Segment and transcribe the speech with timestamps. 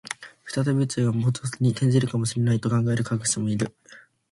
[0.47, 3.75] 再び宇宙が膨張に転じるかもしれないと考える科学者もいる